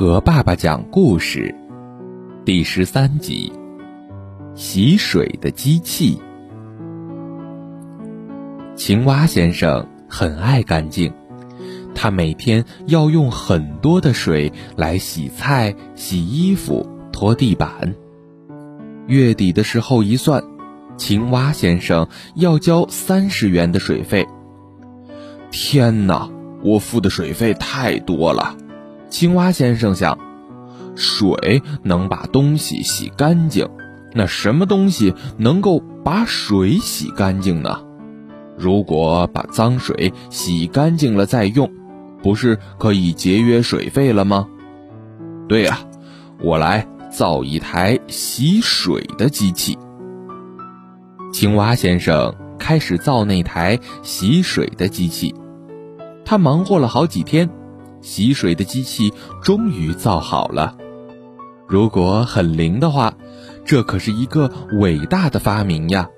[0.00, 1.54] 和爸爸讲故事，
[2.42, 3.52] 第十三集：
[4.54, 6.18] 洗水的机器。
[8.74, 11.12] 青蛙先生很爱干净，
[11.94, 17.94] 他每天要用很多的水来洗菜、洗衣服、拖地板。
[19.06, 20.42] 月底的时候一算，
[20.96, 24.26] 青蛙先生要交三十元的水费。
[25.50, 26.26] 天哪，
[26.62, 28.56] 我付的水费太多了！
[29.10, 30.18] 青蛙先生想，
[30.94, 33.68] 水能把东西洗干净，
[34.14, 37.82] 那什么东西能够把水洗干净呢？
[38.56, 41.70] 如果把脏水洗干净了再用，
[42.22, 44.46] 不是可以节约水费了吗？
[45.48, 45.80] 对呀，
[46.40, 49.76] 我来造一台洗水的机器。
[51.32, 55.34] 青蛙先生开始造那台洗水的机器，
[56.24, 57.50] 他忙活了好几天。
[58.00, 60.76] 洗水的机器终于造好了。
[61.66, 63.14] 如果很灵的话，
[63.64, 66.08] 这可是一个伟大的发明呀！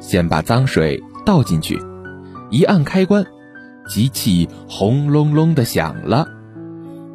[0.00, 1.80] 先把脏水倒进去，
[2.50, 3.24] 一按开关，
[3.88, 6.26] 机器轰隆隆的响了。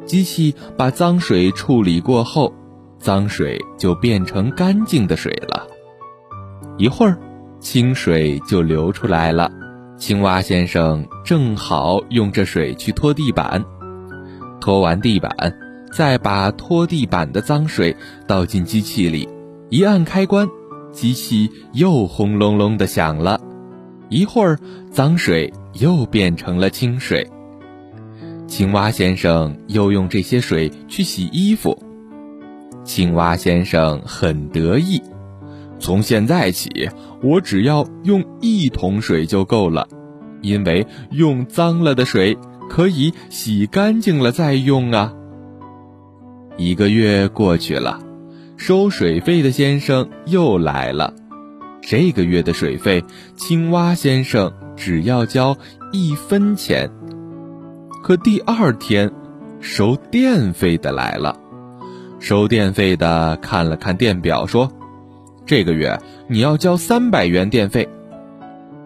[0.06, 2.52] 机器把脏水处理过后，
[2.98, 5.66] 脏水就变成干净的水了。
[6.78, 7.18] 一会儿，
[7.60, 9.52] 清水就流出来了。
[10.02, 13.64] 青蛙先生正好用这水去拖地板，
[14.60, 15.30] 拖完地板，
[15.92, 19.28] 再把拖地板的脏水倒进机器里，
[19.70, 20.48] 一按开关，
[20.90, 23.40] 机器又轰隆隆的响了。
[24.08, 24.58] 一会儿，
[24.90, 27.24] 脏水又变成了清水。
[28.48, 31.80] 青蛙先生又用这些水去洗衣服，
[32.82, 35.00] 青蛙先生很得意。
[35.82, 36.88] 从现在起，
[37.22, 39.88] 我只要用一桶水就够了，
[40.40, 42.38] 因为用脏了的水
[42.70, 45.12] 可以洗干净了再用啊。
[46.56, 47.98] 一个月过去了，
[48.56, 51.14] 收水费的先生又来了。
[51.80, 53.02] 这个月的水费，
[53.34, 55.56] 青蛙先生只要交
[55.90, 56.88] 一分钱。
[58.04, 59.10] 可第二天，
[59.58, 61.36] 收电费的来了。
[62.20, 64.70] 收电费的看了看电表，说。
[65.44, 65.98] 这个月
[66.28, 67.88] 你要交三百元电费，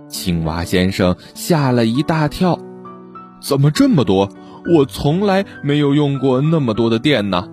[0.09, 2.59] 青蛙先生吓了一大跳，
[3.41, 4.29] 怎么这么多？
[4.75, 7.49] 我从来没有用过那么多的电呢。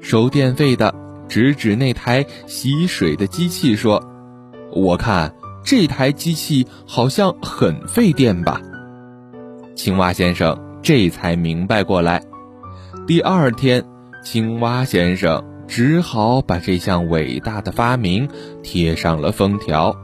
[0.00, 0.94] 收电费的
[1.28, 4.02] 指指那台洗水的机器说
[4.72, 8.60] ：“我看这台机器好像很费电吧？”
[9.76, 12.22] 青蛙先生这才明白过来。
[13.06, 13.84] 第二天，
[14.22, 15.53] 青蛙先生。
[15.66, 18.28] 只好把这项伟大的发明
[18.62, 19.94] 贴上了封条，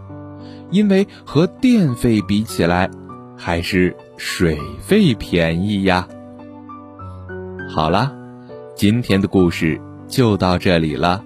[0.71, 2.91] 因为和电费比起来，
[3.37, 6.09] 还是水费便宜呀。
[7.69, 8.13] 好了，
[8.75, 11.23] 今天的故事就到这里了，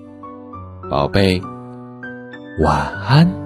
[0.91, 1.41] 宝贝，
[2.61, 3.44] 晚安。